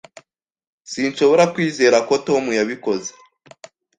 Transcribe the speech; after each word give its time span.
Sinshobora 0.91 1.43
kwizera 1.53 1.97
ko 2.07 2.13
Tom 2.27 2.43
yabikoze. 2.59 3.11